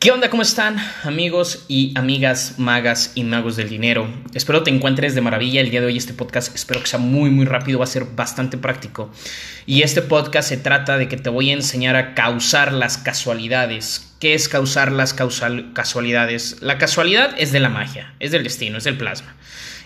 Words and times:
¿Qué 0.00 0.12
onda? 0.12 0.30
¿Cómo 0.30 0.40
están 0.40 0.78
amigos 1.04 1.66
y 1.68 1.92
amigas 1.94 2.54
magas 2.56 3.12
y 3.16 3.22
magos 3.22 3.56
del 3.56 3.68
dinero? 3.68 4.08
Espero 4.32 4.62
te 4.62 4.70
encuentres 4.70 5.14
de 5.14 5.20
maravilla 5.20 5.60
el 5.60 5.68
día 5.68 5.82
de 5.82 5.88
hoy 5.88 5.98
este 5.98 6.14
podcast. 6.14 6.54
Espero 6.54 6.80
que 6.80 6.86
sea 6.86 6.98
muy 6.98 7.28
muy 7.28 7.44
rápido, 7.44 7.80
va 7.80 7.84
a 7.84 7.86
ser 7.86 8.06
bastante 8.16 8.56
práctico. 8.56 9.10
Y 9.66 9.82
este 9.82 10.00
podcast 10.00 10.48
se 10.48 10.56
trata 10.56 10.96
de 10.96 11.06
que 11.06 11.18
te 11.18 11.28
voy 11.28 11.50
a 11.50 11.52
enseñar 11.52 11.96
a 11.96 12.14
causar 12.14 12.72
las 12.72 12.96
casualidades. 12.96 14.14
¿Qué 14.20 14.32
es 14.32 14.48
causar 14.48 14.90
las 14.90 15.12
casualidades? 15.12 16.62
La 16.62 16.78
casualidad 16.78 17.34
es 17.36 17.52
de 17.52 17.60
la 17.60 17.68
magia, 17.68 18.14
es 18.20 18.30
del 18.30 18.42
destino, 18.42 18.78
es 18.78 18.84
del 18.84 18.96
plasma. 18.96 19.36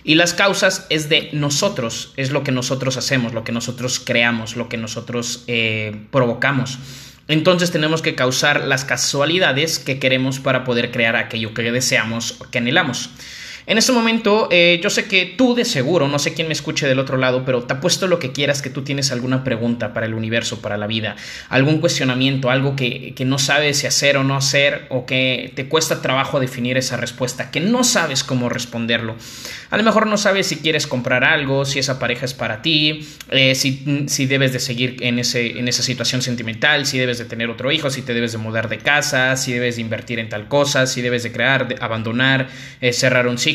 Y 0.05 0.15
las 0.15 0.33
causas 0.33 0.87
es 0.91 1.09
de 1.09 1.31
nosotros, 1.33 2.13
es 2.17 2.31
lo 2.31 2.45
que 2.45 2.53
nosotros 2.53 2.97
hacemos, 2.97 3.35
lo 3.35 3.43
que 3.43 3.51
nosotros 3.51 3.99
creamos, 3.99 4.55
lo 4.55 4.69
que 4.69 4.77
nosotros 4.77 5.43
eh, 5.49 6.07
provocamos. 6.13 6.79
Entonces 7.29 7.71
tenemos 7.71 8.03
que 8.03 8.15
causar 8.15 8.65
las 8.65 8.85
casualidades 8.85 9.79
que 9.79 9.99
queremos 9.99 10.41
para 10.41 10.65
poder 10.65 10.91
crear 10.91 11.17
aquello 11.17 11.55
que 11.55 11.73
deseamos 11.73 12.41
o 12.41 12.51
que 12.51 12.59
anhelamos. 12.59 13.11
En 13.67 13.79
este 13.79 13.93
momento, 13.93 14.49
eh, 14.51 14.79
yo 14.83 14.91
sé 14.91 15.07
que 15.07 15.25
tú 15.25 15.55
de 15.55 15.65
seguro, 15.65 16.07
no 16.07 16.19
sé 16.19 16.35
quién 16.35 16.49
me 16.49 16.53
escuche 16.53 16.87
del 16.87 16.99
otro 16.99 17.17
lado, 17.17 17.47
pero 17.47 17.63
te 17.63 17.73
apuesto 17.73 18.07
lo 18.07 18.19
que 18.19 18.31
quieras 18.31 18.61
que 18.61 18.69
tú 18.69 18.83
tienes 18.83 19.11
alguna 19.11 19.43
pregunta 19.43 19.95
para 19.95 20.05
el 20.05 20.13
universo, 20.13 20.61
para 20.61 20.77
la 20.77 20.87
vida, 20.87 21.17
algún 21.49 21.79
cuestionamiento, 21.79 22.51
algo 22.51 22.77
que, 22.77 23.15
que 23.17 23.25
no 23.25 23.39
sabes 23.39 23.79
si 23.79 23.87
hacer 23.87 24.19
o 24.19 24.25
no 24.25 24.37
hacer, 24.37 24.85
o 24.91 25.07
que 25.07 25.51
te 25.55 25.67
cuesta 25.67 26.03
trabajo 26.03 26.41
definir 26.41 26.77
esa 26.77 26.99
respuesta, 26.99 27.51
que 27.51 27.61
no 27.61 27.85
sabes 27.85 28.23
cómo 28.23 28.51
responderlo. 28.51 29.17
A 29.71 29.79
lo 29.79 29.83
mejor 29.83 30.07
no 30.07 30.19
sabes 30.19 30.47
si 30.47 30.57
quieres 30.57 30.87
comprar 30.87 31.25
algo, 31.25 31.65
si 31.65 31.79
esa 31.79 31.99
pareja 31.99 32.27
es 32.27 32.35
para 32.35 32.61
ti, 32.61 33.09
eh, 33.31 33.55
si, 33.55 34.05
si, 34.09 34.27
debes 34.27 34.53
de 34.53 34.61
seguir 34.61 34.99
en, 35.01 35.19
ese, 35.19 35.59
en 35.59 35.69
esa 35.69 35.83
situación 35.83 36.21
sentimental, 36.21 36.85
si 36.85 36.99
debes 36.99 37.17
de 37.17 37.25
tener 37.25 37.49
otro 37.49 37.73
hijo, 37.73 37.89
si 37.89 38.03
te 38.03 38.13
debes 38.13 38.33
de 38.33 38.39
mudar 38.39 38.69
de 38.69 38.77
casa, 38.77 39.37
si 39.37 39.55
debes 39.55 39.77
de 39.77 39.83
invertir 39.83 40.19
en 40.19 40.29
tal 40.29 40.49
cosa, 40.49 40.87
si 40.87 41.01
debes 41.01 41.23
de 41.23 41.33
crear, 41.33 41.75
abandonar, 41.81 42.49
eh, 42.83 42.93
cerrar 42.93 43.27
un 43.27 43.39
ciclo 43.39 43.54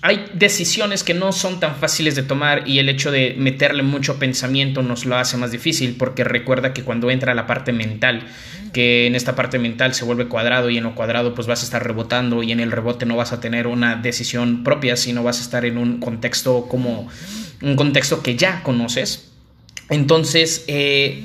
hay 0.00 0.26
decisiones 0.32 1.02
que 1.02 1.14
no 1.14 1.32
son 1.32 1.58
tan 1.58 1.76
fáciles 1.76 2.14
de 2.14 2.22
tomar 2.22 2.68
y 2.68 2.78
el 2.78 2.88
hecho 2.88 3.10
de 3.10 3.34
meterle 3.36 3.82
mucho 3.82 4.18
pensamiento 4.18 4.82
nos 4.82 5.06
lo 5.06 5.16
hace 5.16 5.36
más 5.36 5.50
difícil 5.50 5.96
porque 5.98 6.22
recuerda 6.22 6.72
que 6.72 6.84
cuando 6.84 7.10
entra 7.10 7.34
la 7.34 7.46
parte 7.46 7.72
mental, 7.72 8.22
que 8.72 9.06
en 9.06 9.16
esta 9.16 9.34
parte 9.34 9.58
mental 9.58 9.94
se 9.94 10.04
vuelve 10.04 10.28
cuadrado 10.28 10.70
y 10.70 10.78
en 10.78 10.84
lo 10.84 10.94
cuadrado 10.94 11.34
pues 11.34 11.46
vas 11.48 11.62
a 11.62 11.64
estar 11.64 11.84
rebotando 11.84 12.42
y 12.42 12.52
en 12.52 12.60
el 12.60 12.70
rebote 12.70 13.06
no 13.06 13.16
vas 13.16 13.32
a 13.32 13.40
tener 13.40 13.66
una 13.66 13.96
decisión 13.96 14.62
propia, 14.62 14.96
sino 14.96 15.24
vas 15.24 15.40
a 15.40 15.42
estar 15.42 15.64
en 15.64 15.78
un 15.78 15.98
contexto 15.98 16.66
como 16.68 17.08
un 17.60 17.76
contexto 17.76 18.22
que 18.22 18.36
ya 18.36 18.62
conoces. 18.62 19.32
Entonces, 19.90 20.64
eh, 20.68 21.24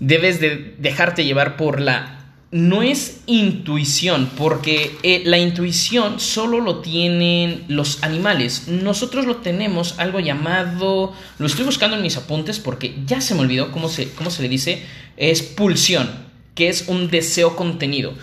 debes 0.00 0.40
de 0.40 0.74
dejarte 0.78 1.24
llevar 1.24 1.56
por 1.56 1.80
la 1.80 2.23
no 2.50 2.82
es 2.82 3.22
intuición, 3.26 4.30
porque 4.36 4.96
eh, 5.02 5.22
la 5.24 5.38
intuición 5.38 6.20
solo 6.20 6.60
lo 6.60 6.78
tienen 6.80 7.64
los 7.68 8.02
animales. 8.02 8.68
Nosotros 8.68 9.26
lo 9.26 9.38
tenemos 9.38 9.98
algo 9.98 10.20
llamado, 10.20 11.12
lo 11.38 11.46
estoy 11.46 11.64
buscando 11.64 11.96
en 11.96 12.02
mis 12.02 12.16
apuntes 12.16 12.60
porque 12.60 12.94
ya 13.06 13.20
se 13.20 13.34
me 13.34 13.40
olvidó 13.40 13.72
cómo 13.72 13.88
se, 13.88 14.10
cómo 14.10 14.30
se 14.30 14.42
le 14.42 14.48
dice, 14.48 14.84
es 15.16 15.42
pulsión, 15.42 16.08
que 16.54 16.68
es 16.68 16.84
un 16.86 17.10
deseo 17.10 17.56
contenido. 17.56 18.14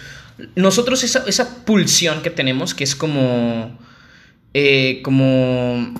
Nosotros 0.55 1.03
esa, 1.03 1.23
esa 1.27 1.65
pulsión 1.65 2.21
que 2.21 2.29
tenemos, 2.29 2.73
que 2.73 2.85
es 2.85 2.95
como, 2.95 3.77
eh, 4.53 5.01
como 5.03 5.93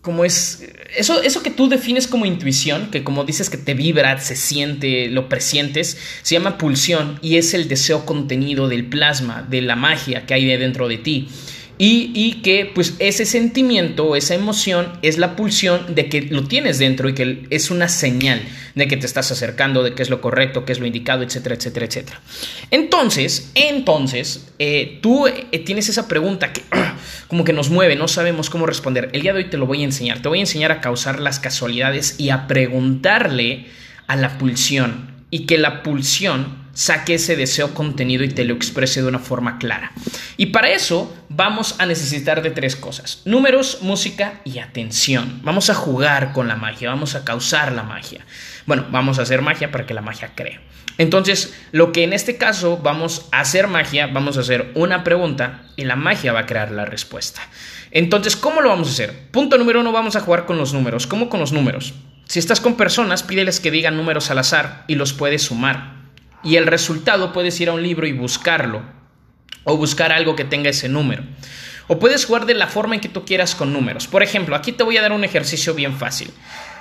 como 0.00 0.24
es 0.24 0.64
eso, 0.96 1.20
eso 1.22 1.42
que 1.42 1.50
tú 1.50 1.68
defines 1.68 2.06
como 2.06 2.24
intuición, 2.24 2.90
que 2.90 3.04
como 3.04 3.24
dices 3.24 3.50
que 3.50 3.58
te 3.58 3.74
vibra, 3.74 4.18
se 4.20 4.36
siente, 4.36 5.08
lo 5.08 5.28
presientes, 5.28 5.98
se 6.22 6.34
llama 6.34 6.56
pulsión 6.56 7.18
y 7.20 7.36
es 7.36 7.52
el 7.52 7.68
deseo 7.68 8.06
contenido 8.06 8.68
del 8.68 8.86
plasma, 8.86 9.46
de 9.48 9.60
la 9.60 9.76
magia 9.76 10.24
que 10.24 10.34
hay 10.34 10.44
dentro 10.56 10.88
de 10.88 10.98
ti. 10.98 11.28
Y, 11.80 12.40
que 12.42 12.70
pues 12.74 12.94
ese 12.98 13.24
sentimiento, 13.24 14.16
esa 14.16 14.34
emoción 14.34 14.92
es 15.02 15.16
la 15.16 15.36
pulsión 15.36 15.94
de 15.94 16.08
que 16.08 16.22
lo 16.22 16.44
tienes 16.44 16.78
dentro 16.80 17.08
y 17.08 17.14
que 17.14 17.46
es 17.50 17.70
una 17.70 17.88
señal 17.88 18.42
de 18.74 18.88
que 18.88 18.96
te 18.96 19.06
estás 19.06 19.30
acercando, 19.30 19.84
de 19.84 19.94
que 19.94 20.02
es 20.02 20.10
lo 20.10 20.20
correcto, 20.20 20.64
que 20.64 20.72
es 20.72 20.80
lo 20.80 20.86
indicado, 20.86 21.22
etcétera, 21.22 21.54
etcétera, 21.54 21.86
etcétera. 21.86 22.20
Entonces, 22.72 23.52
entonces, 23.54 24.48
eh, 24.58 24.98
tú 25.02 25.28
eh, 25.28 25.58
tienes 25.64 25.88
esa 25.88 26.08
pregunta 26.08 26.52
que 26.52 26.62
como 27.28 27.44
que 27.44 27.52
nos 27.52 27.70
mueve, 27.70 27.94
no 27.94 28.08
sabemos 28.08 28.50
cómo 28.50 28.66
responder. 28.66 29.10
El 29.12 29.22
día 29.22 29.32
de 29.32 29.38
hoy 29.38 29.50
te 29.50 29.56
lo 29.56 29.66
voy 29.66 29.82
a 29.82 29.84
enseñar, 29.84 30.20
te 30.20 30.28
voy 30.28 30.38
a 30.38 30.42
enseñar 30.42 30.72
a 30.72 30.80
causar 30.80 31.20
las 31.20 31.38
casualidades 31.38 32.16
y 32.18 32.30
a 32.30 32.48
preguntarle 32.48 33.66
a 34.08 34.16
la 34.16 34.36
pulsión 34.38 35.12
y 35.30 35.46
que 35.46 35.58
la 35.58 35.82
pulsión 35.82 36.67
saque 36.78 37.14
ese 37.14 37.34
deseo 37.34 37.74
contenido 37.74 38.22
y 38.22 38.28
te 38.28 38.44
lo 38.44 38.54
exprese 38.54 39.02
de 39.02 39.08
una 39.08 39.18
forma 39.18 39.58
clara. 39.58 39.90
Y 40.36 40.46
para 40.46 40.70
eso 40.70 41.12
vamos 41.28 41.74
a 41.80 41.86
necesitar 41.86 42.40
de 42.40 42.52
tres 42.52 42.76
cosas. 42.76 43.20
Números, 43.24 43.78
música 43.82 44.34
y 44.44 44.60
atención. 44.60 45.40
Vamos 45.42 45.70
a 45.70 45.74
jugar 45.74 46.32
con 46.32 46.46
la 46.46 46.54
magia, 46.54 46.88
vamos 46.88 47.16
a 47.16 47.24
causar 47.24 47.72
la 47.72 47.82
magia. 47.82 48.24
Bueno, 48.64 48.86
vamos 48.92 49.18
a 49.18 49.22
hacer 49.22 49.42
magia 49.42 49.72
para 49.72 49.86
que 49.86 49.94
la 49.94 50.02
magia 50.02 50.34
cree. 50.36 50.60
Entonces, 50.98 51.52
lo 51.72 51.90
que 51.90 52.04
en 52.04 52.12
este 52.12 52.36
caso 52.36 52.78
vamos 52.78 53.26
a 53.32 53.40
hacer 53.40 53.66
magia, 53.66 54.06
vamos 54.06 54.36
a 54.36 54.40
hacer 54.40 54.70
una 54.76 55.02
pregunta 55.02 55.64
y 55.74 55.84
la 55.84 55.96
magia 55.96 56.32
va 56.32 56.40
a 56.40 56.46
crear 56.46 56.70
la 56.70 56.84
respuesta. 56.84 57.40
Entonces, 57.90 58.36
¿cómo 58.36 58.60
lo 58.60 58.68
vamos 58.68 58.86
a 58.86 58.92
hacer? 58.92 59.30
Punto 59.32 59.58
número 59.58 59.80
uno, 59.80 59.90
vamos 59.90 60.14
a 60.14 60.20
jugar 60.20 60.46
con 60.46 60.58
los 60.58 60.72
números. 60.72 61.08
¿Cómo 61.08 61.28
con 61.28 61.40
los 61.40 61.50
números? 61.50 61.94
Si 62.26 62.38
estás 62.38 62.60
con 62.60 62.76
personas, 62.76 63.24
pídeles 63.24 63.58
que 63.58 63.72
digan 63.72 63.96
números 63.96 64.30
al 64.30 64.38
azar 64.38 64.84
y 64.86 64.94
los 64.94 65.12
puedes 65.12 65.42
sumar. 65.42 65.97
Y 66.48 66.56
el 66.56 66.66
resultado 66.66 67.34
puedes 67.34 67.60
ir 67.60 67.68
a 67.68 67.74
un 67.74 67.82
libro 67.82 68.06
y 68.06 68.12
buscarlo. 68.12 68.80
O 69.64 69.76
buscar 69.76 70.12
algo 70.12 70.34
que 70.34 70.46
tenga 70.46 70.70
ese 70.70 70.88
número. 70.88 71.22
O 71.88 71.98
puedes 71.98 72.24
jugar 72.24 72.46
de 72.46 72.54
la 72.54 72.68
forma 72.68 72.94
en 72.94 73.02
que 73.02 73.10
tú 73.10 73.26
quieras 73.26 73.54
con 73.54 73.70
números. 73.70 74.06
Por 74.06 74.22
ejemplo, 74.22 74.56
aquí 74.56 74.72
te 74.72 74.82
voy 74.82 74.96
a 74.96 75.02
dar 75.02 75.12
un 75.12 75.24
ejercicio 75.24 75.74
bien 75.74 75.94
fácil. 75.98 76.30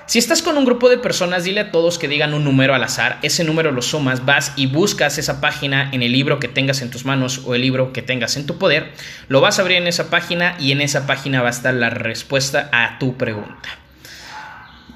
Si 0.06 0.20
estás 0.20 0.42
con 0.42 0.58
un 0.58 0.64
grupo 0.64 0.88
de 0.88 0.98
personas, 0.98 1.44
dile 1.44 1.60
a 1.60 1.72
todos 1.72 2.00
que 2.00 2.08
digan 2.08 2.34
un 2.34 2.46
número 2.46 2.74
al 2.74 2.82
azar, 2.82 3.20
ese 3.24 3.44
número 3.44 3.74
lo 3.74 3.82
sumas, 3.82 4.24
vas 4.24 4.54
y 4.56 4.68
buscas 4.68 5.18
esa 5.18 5.42
página 5.42 5.90
en 5.92 6.02
el 6.02 6.14
libro 6.14 6.40
que 6.40 6.48
tengas 6.48 6.82
en 6.82 6.90
tus 6.90 7.04
manos 7.04 7.42
o 7.46 7.54
el 7.54 7.62
libro 7.62 7.92
que 7.92 8.02
tengas 8.02 8.38
en 8.38 8.46
tu 8.46 8.58
poder, 8.58 8.94
lo 9.28 9.42
vas 9.42 9.60
a 9.60 9.64
abrir 9.64 9.80
en 9.80 9.88
esa 9.88 10.10
página 10.10 10.56
y 10.62 10.72
en 10.72 10.80
esa 10.80 11.08
página 11.08 11.42
va 11.42 11.50
a 11.50 11.52
estar 11.52 11.74
la 11.74 11.90
respuesta 11.90 12.70
a 12.72 13.00
tu 13.00 13.18
pregunta. 13.18 13.87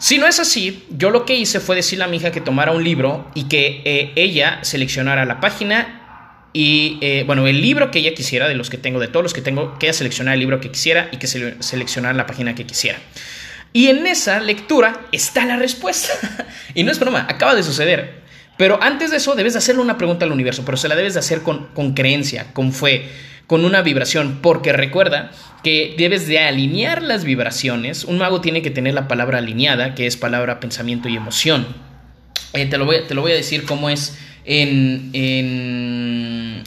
Si 0.01 0.17
no 0.17 0.25
es 0.25 0.39
así, 0.39 0.84
yo 0.89 1.12
lo 1.12 1.25
que 1.25 1.35
hice 1.35 1.59
fue 1.59 1.75
decirle 1.75 2.06
a 2.06 2.07
mi 2.07 2.17
hija 2.17 2.31
que 2.31 2.41
tomara 2.41 2.72
un 2.72 2.84
libro 2.84 3.29
y 3.35 3.44
que 3.44 3.84
eh, 3.85 4.12
ella 4.16 4.57
seleccionara 4.63 5.25
la 5.25 5.39
página 5.39 6.47
y, 6.53 6.97
eh, 7.01 7.23
bueno, 7.28 7.45
el 7.45 7.62
libro 7.62 7.91
que 7.91 8.00
ella 8.00 8.16
quisiera, 8.16 8.47
de 8.47 8.56
los 8.56 8.72
que 8.72 8.79
tengo, 8.79 9.00
de 9.00 9.07
todos 9.07 9.22
los 9.22 9.35
que 9.35 9.44
tengo, 9.44 9.78
que 9.78 9.85
ella 9.85 9.94
seleccionara 9.94 10.34
el 10.34 10.39
libro 10.39 10.59
que 10.59 10.72
quisiera 10.72 11.07
y 11.12 11.17
que 11.17 11.28
seleccionara 11.28 12.16
la 12.16 12.25
página 12.25 12.56
que 12.56 12.66
quisiera. 12.66 12.97
Y 13.73 13.89
en 13.89 14.07
esa 14.07 14.39
lectura 14.39 15.01
está 15.12 15.45
la 15.45 15.57
respuesta. 15.57 16.13
y 16.73 16.83
no 16.83 16.91
es 16.91 16.97
broma, 16.97 17.28
acaba 17.29 17.53
de 17.53 17.62
suceder. 17.62 18.22
Pero 18.57 18.81
antes 18.81 19.12
de 19.12 19.18
eso 19.18 19.35
debes 19.35 19.53
de 19.53 19.59
hacerle 19.59 19.83
una 19.83 20.00
pregunta 20.00 20.25
al 20.25 20.31
universo, 20.31 20.63
pero 20.66 20.78
se 20.78 20.88
la 20.88 20.95
debes 20.95 21.13
de 21.13 21.19
hacer 21.19 21.44
con, 21.44 21.68
con 21.75 21.94
creencia, 21.94 22.53
con 22.53 22.73
fe, 22.73 23.07
con 23.47 23.66
una 23.66 23.81
vibración, 23.81 24.40
porque 24.41 24.74
recuerda 24.74 25.31
que 25.63 25.96
debes 25.97 26.28
de 26.28 26.40
alinear 26.40 27.02
las 27.02 27.24
vibraciones. 27.24 28.06
Un 28.06 28.18
mago 28.18 28.41
tiene 28.41 28.62
que 28.62 28.72
tener 28.72 28.94
la 28.94 29.07
palabra 29.07 29.40
alineada, 29.40 29.96
que 29.96 30.07
es 30.07 30.18
palabra, 30.18 30.59
pensamiento 30.59 31.09
y 31.09 31.16
emoción. 31.16 31.68
Eh, 32.53 32.66
te, 32.66 32.78
lo 32.78 32.85
voy, 32.85 32.97
te, 33.07 33.13
lo 33.13 33.22
voy, 33.22 33.31
a 33.31 33.35
decir 33.35 33.66
cómo 33.66 33.90
es 33.90 34.18
en... 34.46 35.09
en 35.13 36.63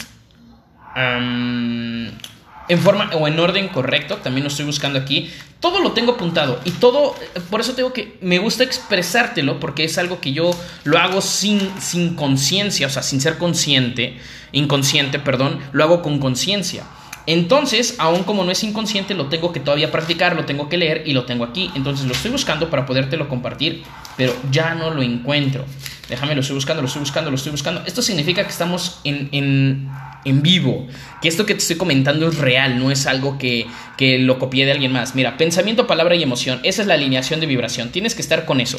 en 2.74 2.80
forma 2.80 3.10
o 3.14 3.26
en 3.28 3.38
orden 3.38 3.68
correcto, 3.68 4.16
también 4.16 4.44
lo 4.44 4.48
estoy 4.48 4.66
buscando 4.66 4.98
aquí. 4.98 5.30
Todo 5.60 5.80
lo 5.80 5.92
tengo 5.92 6.12
apuntado 6.12 6.60
y 6.64 6.72
todo, 6.72 7.14
por 7.50 7.60
eso 7.60 7.72
tengo 7.74 7.92
que, 7.92 8.18
me 8.20 8.38
gusta 8.38 8.64
expresártelo 8.64 9.60
porque 9.60 9.84
es 9.84 9.96
algo 9.96 10.20
que 10.20 10.32
yo 10.32 10.50
lo 10.84 10.98
hago 10.98 11.22
sin, 11.22 11.60
sin 11.80 12.14
conciencia, 12.16 12.86
o 12.86 12.90
sea, 12.90 13.02
sin 13.02 13.20
ser 13.20 13.38
consciente, 13.38 14.18
inconsciente, 14.52 15.18
perdón, 15.18 15.60
lo 15.72 15.84
hago 15.84 16.02
con 16.02 16.18
conciencia. 16.18 16.84
Entonces, 17.26 17.96
aún 17.98 18.24
como 18.24 18.44
no 18.44 18.50
es 18.50 18.62
inconsciente, 18.64 19.14
lo 19.14 19.26
tengo 19.28 19.52
que 19.52 19.60
todavía 19.60 19.90
practicar, 19.90 20.36
lo 20.36 20.44
tengo 20.44 20.68
que 20.68 20.76
leer 20.76 21.04
y 21.06 21.12
lo 21.12 21.24
tengo 21.24 21.44
aquí. 21.44 21.70
Entonces 21.74 22.06
lo 22.06 22.12
estoy 22.12 22.30
buscando 22.30 22.68
para 22.68 22.84
podértelo 22.84 23.28
compartir, 23.28 23.82
pero 24.16 24.34
ya 24.50 24.74
no 24.74 24.90
lo 24.90 25.02
encuentro. 25.02 25.64
Déjame, 26.08 26.34
lo 26.34 26.42
estoy 26.42 26.54
buscando, 26.54 26.82
lo 26.82 26.88
estoy 26.88 27.00
buscando, 27.00 27.30
lo 27.30 27.36
estoy 27.36 27.52
buscando. 27.52 27.82
Esto 27.86 28.02
significa 28.02 28.42
que 28.42 28.50
estamos 28.50 29.00
en, 29.04 29.30
en, 29.32 29.88
en 30.26 30.42
vivo, 30.42 30.86
que 31.22 31.28
esto 31.28 31.46
que 31.46 31.54
te 31.54 31.60
estoy 31.60 31.76
comentando 31.76 32.28
es 32.28 32.36
real, 32.36 32.78
no 32.78 32.90
es 32.90 33.06
algo 33.06 33.38
que, 33.38 33.66
que 33.96 34.18
lo 34.18 34.38
copié 34.38 34.66
de 34.66 34.72
alguien 34.72 34.92
más. 34.92 35.14
Mira, 35.14 35.38
pensamiento, 35.38 35.86
palabra 35.86 36.14
y 36.14 36.22
emoción, 36.22 36.60
esa 36.62 36.82
es 36.82 36.88
la 36.88 36.94
alineación 36.94 37.40
de 37.40 37.46
vibración, 37.46 37.88
tienes 37.88 38.14
que 38.14 38.20
estar 38.20 38.44
con 38.44 38.60
eso. 38.60 38.78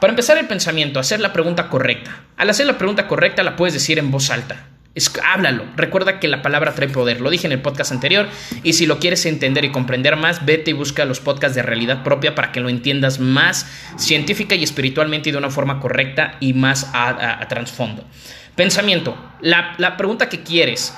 Para 0.00 0.12
empezar 0.12 0.38
el 0.38 0.46
pensamiento, 0.46 1.00
hacer 1.00 1.20
la 1.20 1.32
pregunta 1.32 1.68
correcta. 1.68 2.22
Al 2.36 2.48
hacer 2.50 2.66
la 2.66 2.78
pregunta 2.78 3.08
correcta 3.08 3.42
la 3.42 3.56
puedes 3.56 3.74
decir 3.74 3.98
en 3.98 4.12
voz 4.12 4.30
alta. 4.30 4.68
Es, 4.94 5.12
háblalo. 5.24 5.64
Recuerda 5.76 6.18
que 6.18 6.26
la 6.26 6.42
palabra 6.42 6.74
trae 6.74 6.88
poder. 6.88 7.20
Lo 7.20 7.30
dije 7.30 7.46
en 7.46 7.52
el 7.52 7.62
podcast 7.62 7.92
anterior. 7.92 8.28
Y 8.64 8.72
si 8.72 8.86
lo 8.86 8.98
quieres 8.98 9.24
entender 9.24 9.64
y 9.64 9.70
comprender 9.70 10.16
más, 10.16 10.44
vete 10.44 10.72
y 10.72 10.74
busca 10.74 11.04
los 11.04 11.20
podcasts 11.20 11.54
de 11.54 11.62
realidad 11.62 12.02
propia 12.02 12.34
para 12.34 12.50
que 12.50 12.60
lo 12.60 12.68
entiendas 12.68 13.20
más 13.20 13.66
científica 13.96 14.56
y 14.56 14.64
espiritualmente 14.64 15.28
y 15.28 15.32
de 15.32 15.38
una 15.38 15.50
forma 15.50 15.78
correcta 15.78 16.36
y 16.40 16.54
más 16.54 16.90
a, 16.92 17.46
trasfondo. 17.48 18.04
Pensamiento, 18.56 19.16
la, 19.40 19.74
la 19.78 19.96
pregunta 19.96 20.28
que 20.28 20.42
quieres. 20.42 20.92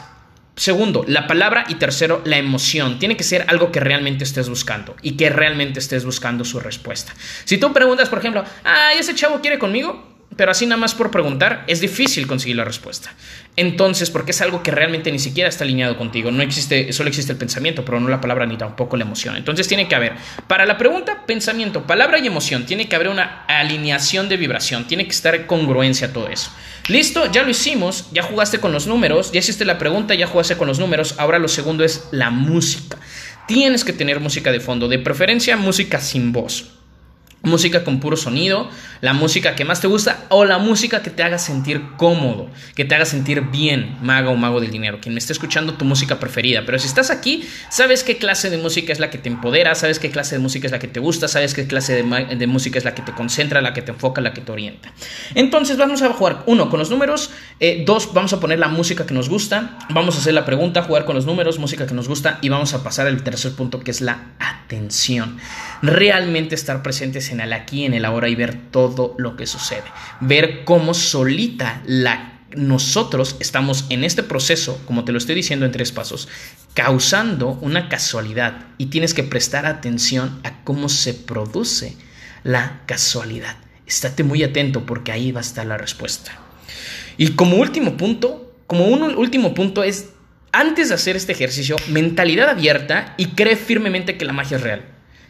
Segundo, 0.57 1.05
la 1.07 1.27
palabra 1.27 1.65
y 1.69 1.77
tercero, 1.77 2.23
la 2.25 2.39
emoción. 2.39 2.99
Tiene 2.99 3.17
que 3.17 3.25
ser 3.25 3.45
algo 3.49 3.73
que 3.73 3.81
realmente 3.81 4.25
estés 4.25 4.49
buscando 4.49 4.97
y 5.03 5.17
que 5.17 5.29
realmente 5.31 5.79
estés 5.79 6.05
buscando 6.05 6.45
su 6.45 6.61
respuesta. 6.61 7.15
Si 7.45 7.59
tú 7.59 7.73
preguntas, 7.73 8.09
por 8.09 8.19
ejemplo, 8.19 8.45
ah, 8.65 8.93
ese 8.95 9.15
chavo 9.15 9.41
quiere 9.41 9.59
conmigo, 9.59 10.12
pero 10.37 10.51
así 10.51 10.67
nada 10.67 10.81
más 10.81 10.95
por 10.95 11.11
preguntar, 11.11 11.65
es 11.67 11.81
difícil 11.81 12.27
conseguir 12.27 12.57
la 12.57 12.65
respuesta. 12.65 13.13
Entonces, 13.57 14.11
porque 14.11 14.31
es 14.31 14.41
algo 14.41 14.63
que 14.63 14.71
realmente 14.71 15.13
ni 15.13 15.19
siquiera 15.19 15.49
está 15.49 15.65
alineado 15.65 15.99
contigo, 15.99 16.31
no 16.31 16.43
existe, 16.43 16.93
solo 16.93 17.09
existe 17.09 17.33
el 17.33 17.39
pensamiento, 17.39 17.85
pero 17.85 18.01
no 18.01 18.09
la 18.09 18.21
palabra 18.21 18.47
ni 18.47 18.57
tampoco 18.57 18.97
la 18.97 19.05
emoción. 19.05 19.37
Entonces 19.37 19.69
tiene 19.69 19.89
que 19.89 19.95
haber, 19.95 20.15
para 20.47 20.65
la 20.65 20.79
pregunta, 20.79 21.25
pensamiento, 21.27 21.87
palabra 21.87 22.19
y 22.19 22.27
emoción, 22.27 22.65
tiene 22.65 22.89
que 22.89 22.97
haber 22.97 23.09
una 23.09 23.45
alineación 23.47 24.29
de 24.29 24.39
vibración, 24.39 24.87
tiene 24.87 25.05
que 25.05 25.11
estar 25.11 25.35
en 25.35 25.45
congruencia 25.45 26.13
todo 26.13 26.29
eso. 26.29 26.51
Listo, 26.89 27.31
ya 27.31 27.43
lo 27.43 27.51
hicimos, 27.51 28.07
ya 28.13 28.23
jugaste 28.23 28.59
con 28.59 28.73
los 28.73 28.87
números, 28.87 29.33
ya 29.33 29.41
hiciste 29.41 29.65
la 29.65 29.79
pregunta, 29.79 30.15
ya 30.15 30.27
jugaste 30.27 30.57
con 30.57 30.69
los 30.69 30.79
números, 30.79 31.15
ahora 31.19 31.39
lo 31.39 31.49
segundo 31.49 31.85
es 31.85 32.09
la 32.11 32.31
música. 32.31 32.97
Tienes 33.47 33.85
que 33.85 33.93
tener 33.93 34.21
música 34.21 34.51
de 34.51 34.61
fondo, 34.61 34.89
de 34.89 34.99
preferencia 34.99 35.57
música 35.57 36.01
sin 36.01 36.33
voz 36.33 36.82
música 37.43 37.85
con 37.85 38.01
puro 38.01 38.17
sonido, 38.17 38.69
la 39.01 39.13
música 39.13 39.55
que 39.55 39.65
más 39.65 39.81
te 39.81 39.89
gusta 39.89 40.25
o 40.29 40.45
la 40.45 40.59
música 40.59 41.03
que 41.03 41.11
te 41.11 41.23
haga 41.23 41.39
sentir 41.39 41.83
cómodo, 41.97 42.49
que 42.75 42.85
te 42.85 42.95
haga 42.95 43.05
sentir 43.05 43.43
bien, 43.43 43.97
mago 44.01 44.31
o 44.31 44.37
mago 44.37 44.61
del 44.61 44.71
dinero, 44.71 44.99
quien 45.01 45.15
me 45.15 45.19
esté 45.19 45.33
escuchando 45.33 45.75
tu 45.75 45.85
música 45.85 46.21
preferida. 46.21 46.63
Pero 46.65 46.79
si 46.79 46.87
estás 46.87 47.11
aquí, 47.11 47.45
sabes 47.69 48.05
qué 48.05 48.17
clase 48.17 48.51
de 48.51 48.59
música 48.59 48.93
es 48.93 49.01
la 49.01 49.11
que 49.11 49.19
te 49.19 49.29
empodera, 49.29 49.75
sabes 49.75 49.99
qué 49.99 50.11
clase 50.11 50.37
de 50.37 50.39
música 50.41 50.67
es 50.67 50.73
la 50.73 50.79
que 50.79 50.89
te 50.89 51.01
gusta, 51.01 51.29
sabes 51.29 51.55
qué 51.55 51.67
clase 51.67 52.03
de, 52.03 52.47
música 52.47 52.79
es 52.79 52.85
la 52.85 52.95
que 52.95 53.03
te 53.03 53.13
concentra, 53.13 53.61
la 53.61 53.75
que 53.75 53.83
te 53.83 53.91
enfoca, 53.91 54.21
la 54.21 54.33
que 54.33 54.41
te 54.41 54.53
orienta. 54.53 54.93
Entonces 55.35 55.77
vamos 55.77 56.03
a 56.03 56.13
jugar, 56.13 56.45
uno, 56.47 56.71
con 56.71 56.79
los 56.79 56.91
números, 56.91 57.31
eh, 57.59 57.83
dos, 57.85 58.13
vamos 58.15 58.33
a 58.33 58.41
poner 58.41 58.59
la 58.59 58.69
música 58.69 59.07
que 59.07 59.15
nos 59.15 59.29
gusta, 59.29 59.79
vamos 59.91 60.17
a 60.17 60.19
hacer 60.19 60.35
la 60.35 60.45
pregunta, 60.45 60.83
jugar 60.83 61.05
con 61.05 61.17
los 61.17 61.27
números, 61.27 61.59
música 61.59 61.87
que 61.87 61.95
nos 61.95 62.09
gusta 62.09 62.39
y 62.41 62.49
vamos 62.49 62.75
a 62.75 62.83
pasar 62.85 63.07
al 63.07 63.23
tercer 63.23 63.53
punto 63.53 63.81
que 63.81 63.91
es 63.91 64.01
la 64.01 64.33
atención. 64.39 65.39
Realmente 65.83 66.55
estar 66.55 66.83
presentes 66.83 67.32
en 67.33 67.41
el 67.41 67.53
aquí, 67.53 67.85
en 67.85 67.95
el 67.95 68.05
ahora 68.05 68.29
y 68.29 68.35
ver 68.35 68.71
todo 68.71 69.15
lo 69.19 69.37
que 69.37 69.47
sucede. 69.47 69.85
Ver 70.21 70.65
cómo 70.65 70.95
solita 70.95 71.83
la 71.87 72.33
nosotros 72.57 73.37
estamos 73.41 73.87
en 73.89 74.05
este 74.05 74.23
proceso, 74.23 74.81
como 74.87 75.05
te 75.05 75.13
lo 75.13 75.19
estoy 75.19 75.35
diciendo 75.35 75.67
en 75.67 75.73
tres 75.73 75.93
pasos, 75.93 76.29
causando 76.75 77.59
una 77.61 77.89
casualidad 77.89 78.67
y 78.79 78.87
tienes 78.87 79.15
que 79.15 79.23
prestar 79.23 79.67
atención 79.67 80.41
a 80.45 80.63
cómo 80.65 80.89
se 80.89 81.15
produce 81.15 81.97
la 82.45 82.83
casualidad. 82.87 83.57
Estate 83.87 84.25
muy 84.25 84.43
atento 84.43 84.87
porque 84.87 85.13
ahí 85.13 85.33
va 85.33 85.41
a 85.41 85.43
estar 85.43 85.67
la 85.67 85.79
respuesta. 85.79 86.33
Y 87.17 87.31
como 87.33 87.57
último 87.57 87.97
punto, 87.97 88.55
como 88.67 88.87
un 88.87 89.03
último 89.03 89.55
punto 89.55 89.83
es, 89.83 90.11
antes 90.53 90.89
de 90.89 90.95
hacer 90.95 91.17
este 91.17 91.33
ejercicio, 91.33 91.77
mentalidad 91.89 92.49
abierta 92.49 93.15
y 93.17 93.29
cree 93.29 93.57
firmemente 93.57 94.17
que 94.17 94.25
la 94.25 94.33
magia 94.33 94.57
es 94.57 94.63
real, 94.63 94.85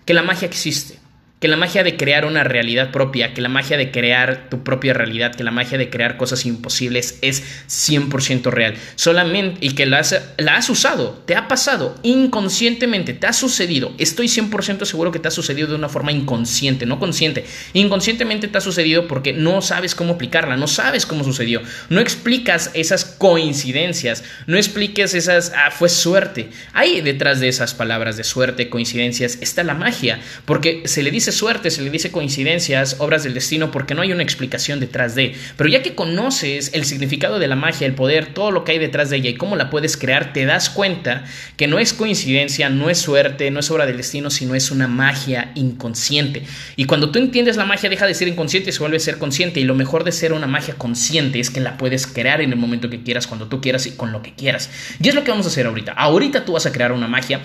que 0.05 0.14
la 0.14 0.22
magia 0.22 0.46
existe 0.46 1.01
que 1.42 1.48
la 1.48 1.56
magia 1.56 1.82
de 1.82 1.96
crear 1.96 2.24
una 2.24 2.44
realidad 2.44 2.92
propia, 2.92 3.34
que 3.34 3.40
la 3.40 3.48
magia 3.48 3.76
de 3.76 3.90
crear 3.90 4.48
tu 4.48 4.62
propia 4.62 4.94
realidad, 4.94 5.34
que 5.34 5.42
la 5.42 5.50
magia 5.50 5.76
de 5.76 5.90
crear 5.90 6.16
cosas 6.16 6.46
imposibles 6.46 7.18
es 7.20 7.42
100% 7.66 8.48
real. 8.52 8.76
Solamente, 8.94 9.58
y 9.60 9.70
que 9.74 9.84
la 9.84 9.98
has, 9.98 10.70
usado, 10.70 11.20
te 11.26 11.34
ha 11.34 11.48
pasado 11.48 11.96
inconscientemente, 12.04 13.12
te 13.12 13.26
ha 13.26 13.32
sucedido. 13.32 13.92
Estoy 13.98 14.28
100% 14.28 14.84
seguro 14.84 15.10
que 15.10 15.18
te 15.18 15.26
ha 15.26 15.32
sucedido 15.32 15.66
de 15.66 15.74
una 15.74 15.88
forma 15.88 16.12
inconsciente, 16.12 16.86
no 16.86 17.00
consciente. 17.00 17.44
Inconscientemente 17.72 18.46
te 18.46 18.58
ha 18.58 18.60
sucedido 18.60 19.08
porque 19.08 19.32
no 19.32 19.62
sabes 19.62 19.96
cómo 19.96 20.12
aplicarla, 20.12 20.56
no 20.56 20.68
sabes 20.68 21.06
cómo 21.06 21.24
sucedió. 21.24 21.60
No 21.88 22.00
explicas 22.00 22.70
esas 22.74 23.04
coincidencias, 23.04 24.22
no 24.46 24.58
expliques 24.58 25.12
esas, 25.14 25.50
ah, 25.56 25.72
fue 25.72 25.88
suerte. 25.88 26.50
Ahí 26.72 27.00
detrás 27.00 27.40
de 27.40 27.48
esas 27.48 27.74
palabras 27.74 28.16
de 28.16 28.22
suerte, 28.22 28.70
coincidencias, 28.70 29.38
está 29.40 29.64
la 29.64 29.74
magia, 29.74 30.20
porque 30.44 30.82
se 30.84 31.02
le 31.02 31.10
dice 31.10 31.31
suerte, 31.32 31.70
se 31.70 31.82
le 31.82 31.90
dice 31.90 32.12
coincidencias, 32.12 32.96
obras 32.99 33.25
del 33.25 33.34
destino, 33.34 33.70
porque 33.70 33.94
no 33.94 34.02
hay 34.02 34.12
una 34.12 34.23
explicación 34.23 34.81
detrás 34.81 35.14
de. 35.14 35.34
Pero 35.56 35.69
ya 35.69 35.82
que 35.82 35.94
conoces 35.94 36.70
el 36.75 36.84
significado 36.84 37.38
de 37.38 37.49
la 37.49 37.56
magia, 37.56 37.87
el 37.87 37.94
poder, 37.94 38.26
todo 38.34 38.50
lo 38.50 38.64
que 38.64 38.73
hay 38.73 38.79
detrás 38.79 39.11
de 39.11 39.17
ella 39.17 39.31
y 39.31 39.34
cómo 39.34 39.56
la 39.56 39.70
puedes 39.70 39.96
crear, 39.96 40.32
te 40.32 40.44
das 40.44 40.70
cuenta 40.70 41.25
que 41.56 41.67
no 41.67 41.79
es 41.79 41.93
coincidencia, 41.93 42.69
no 42.69 42.90
es 42.90 42.99
suerte, 42.99 43.50
no 43.50 43.61
es 43.61 43.70
obra 43.70 43.87
del 43.87 43.96
destino, 43.96 44.31
sino 44.31 44.55
es 44.55 44.70
una 44.70 44.88
magia 44.88 45.52
inconsciente. 45.55 46.44
Y 46.76 46.84
cuando 46.84 47.11
tú 47.11 47.19
entiendes 47.19 47.56
la 47.56 47.64
magia, 47.64 47.90
deja 47.90 48.06
de 48.06 48.14
ser 48.14 48.29
inconsciente 48.29 48.70
y 48.70 48.73
se 48.73 48.81
vuelve 48.81 48.96
a 48.96 49.00
ser 49.00 49.19
consciente. 49.19 49.61
Y 49.61 49.64
lo 49.64 49.75
mejor 49.75 50.05
de 50.05 50.12
ser 50.12 50.32
una 50.32 50.46
magia 50.46 50.75
consciente 50.75 51.40
es 51.40 51.50
que 51.50 51.61
la 51.61 51.76
puedes 51.76 52.06
crear 52.06 52.40
en 52.40 52.50
el 52.50 52.58
momento 52.58 52.90
que 52.90 53.02
quieras, 53.02 53.26
cuando 53.26 53.49
tú 53.49 53.61
quieras 53.61 53.87
y 53.87 53.93
con 53.93 54.12
lo 54.12 54.23
que 54.23 54.34
quieras. 54.34 54.70
Y 55.02 55.08
es 55.08 55.14
lo 55.14 55.25
que 55.25 55.31
vamos 55.31 55.46
a 55.46 55.49
hacer 55.49 55.67
ahorita. 55.67 55.93
Ahorita 55.93 56.44
tú 56.44 56.52
vas 56.52 56.67
a 56.67 56.73
crear 56.73 56.93
una 56.93 57.08
magia 57.08 57.40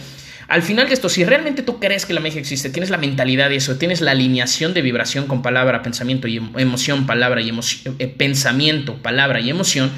al 0.48 0.64
final 0.64 0.88
de 0.88 0.94
esto, 0.94 1.10
si 1.10 1.26
realmente 1.26 1.62
tú 1.62 1.80
crees 1.80 2.06
que 2.06 2.14
la 2.14 2.22
magia 2.22 2.40
existe, 2.40 2.70
tienes 2.70 2.90
la 2.90 2.98
mentalidad 2.98 3.50
de 3.50 3.58
eso, 3.58 3.78
tienes 3.78 4.00
la 4.00 4.12
alineación 4.12 4.74
de 4.74 4.82
vibración 4.82 5.28
con 5.28 5.42
palabra, 5.42 5.82
pensamiento 5.82 6.28
y 6.30 6.38
emoción, 6.38 7.06
palabra 7.06 7.42
y 7.42 7.50
emoción, 7.50 7.96
eh, 8.00 8.08
pensamiento, 8.08 8.96
palabra 9.02 9.42
y 9.42 9.50
emoción, 9.50 9.92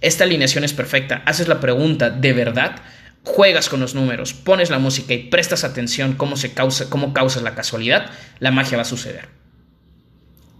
esta 0.00 0.24
alineación 0.24 0.64
es 0.64 0.72
perfecta. 0.72 1.22
Haces 1.26 1.48
la 1.48 1.60
pregunta, 1.60 2.08
¿de 2.08 2.32
verdad? 2.32 2.76
Juegas 3.24 3.68
con 3.68 3.80
los 3.80 3.94
números, 3.94 4.32
pones 4.32 4.70
la 4.70 4.78
música 4.78 5.12
y 5.12 5.24
prestas 5.24 5.64
atención 5.64 6.14
cómo 6.14 6.38
se 6.38 6.54
causa, 6.54 6.88
cómo 6.88 7.12
causas 7.12 7.42
la 7.42 7.54
casualidad, 7.54 8.10
la 8.38 8.50
magia 8.50 8.78
va 8.78 8.82
a 8.82 8.86
suceder. 8.86 9.28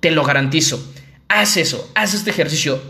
Te 0.00 0.10
lo 0.10 0.24
garantizo. 0.24 0.92
Haz 1.28 1.56
eso, 1.56 1.90
haz 1.94 2.12
este 2.12 2.30
ejercicio 2.30 2.82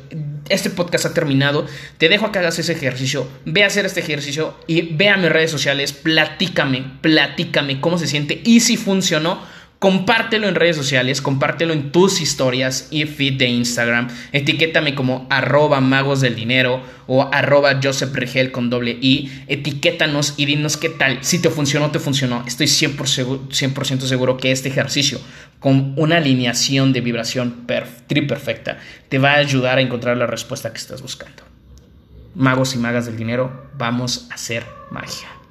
este 0.51 0.71
podcast 0.71 1.07
ha 1.07 1.15
terminado. 1.15 1.67
Te 1.99 2.09
dejo 2.09 2.27
a 2.27 2.33
que 2.33 2.39
hagas 2.39 2.59
ese 2.59 2.73
ejercicio. 2.73 3.27
Ve 3.45 3.65
a 3.65 3.69
hacer 3.69 3.87
este 3.87 4.01
ejercicio 4.01 4.55
y 4.67 4.83
ve 4.95 5.09
a 5.09 5.17
mis 5.17 5.31
redes 5.31 5.51
sociales. 5.51 5.93
Platícame, 5.93 6.99
platícame 7.01 7.81
cómo 7.81 7.99
se 7.99 8.07
siente 8.07 8.41
y 8.45 8.61
si 8.61 8.77
funcionó 8.77 9.41
Compártelo 9.81 10.47
en 10.47 10.57
redes 10.57 10.77
sociales, 10.77 11.23
compártelo 11.23 11.73
en 11.73 11.91
tus 11.91 12.21
historias 12.21 12.89
y 12.91 13.07
feed 13.07 13.39
de 13.39 13.47
Instagram. 13.47 14.09
Etiquétame 14.31 14.95
como 14.95 15.27
arroba 15.31 15.81
magos 15.81 16.21
del 16.21 16.37
dinero 16.37 16.83
o 17.07 17.31
arroba 17.33 17.81
Joseph 17.83 18.15
Regel 18.15 18.53
con 18.53 18.69
doble 18.69 18.99
I. 19.01 19.33
Etiquétanos 19.47 20.35
y 20.37 20.45
dinos 20.45 20.77
qué 20.77 20.91
tal. 20.91 21.21
Si 21.23 21.41
te 21.41 21.49
funcionó, 21.49 21.91
te 21.93 21.99
funcionó. 21.99 22.45
Estoy 22.47 22.67
100%, 22.67 24.01
seguro 24.01 24.37
que 24.37 24.53
este 24.53 24.69
ejercicio 24.69 25.19
con 25.61 25.95
una 25.97 26.19
alineación 26.19 26.93
de 26.93 27.01
vibración 27.01 27.67
tri 28.07 28.21
perfecta 28.21 28.81
te 29.09 29.19
va 29.19 29.31
a 29.31 29.37
ayudar 29.37 29.79
a 29.79 29.81
encontrar 29.81 30.19
la 30.19 30.27
respuesta 30.27 30.73
que 30.73 30.79
estás 30.79 31.01
buscando. 31.01 31.43
Magos 32.35 32.75
y 32.75 32.79
magas 32.79 33.07
del 33.07 33.17
dinero, 33.17 33.71
vamos 33.79 34.27
a 34.31 34.35
hacer 34.35 34.63
magia. 34.91 35.40